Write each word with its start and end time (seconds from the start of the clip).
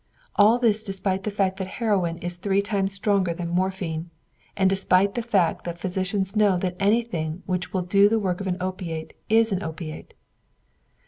All 0.35 0.57
this 0.57 0.81
despite 0.81 1.21
the 1.25 1.29
fact 1.29 1.57
that 1.57 1.67
heroin 1.77 2.17
is 2.23 2.37
three 2.37 2.63
times 2.63 2.91
stronger 2.91 3.35
than 3.35 3.49
morphine, 3.49 4.09
and 4.57 4.67
despite 4.67 5.13
the 5.13 5.21
fact 5.21 5.63
that 5.65 5.77
physicians 5.77 6.35
know 6.35 6.57
that 6.57 6.75
anything 6.79 7.43
which 7.45 7.71
will 7.71 7.83
do 7.83 8.09
the 8.09 8.17
work 8.17 8.41
of 8.41 8.47
an 8.47 8.57
opiate 8.59 9.15
is 9.29 9.51
an 9.51 9.61
opiate. 9.61 10.15